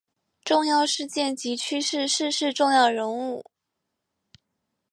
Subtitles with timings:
[0.43, 3.45] 重要事件及趋势逝世重要人物